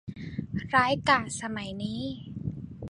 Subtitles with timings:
[0.73, 2.01] ร้ายกาจสมัยนี้